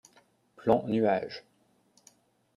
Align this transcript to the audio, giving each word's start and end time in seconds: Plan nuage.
Plan 0.55 0.83
nuage. 0.87 1.43